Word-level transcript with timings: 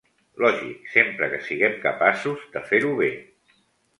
Lògic, 0.43 0.79
sempre 0.93 1.27
que 1.33 1.41
siguem 1.49 1.77
capaços 1.85 2.47
de 2.57 2.65
fer-ho 2.71 2.95
bé. 3.05 3.13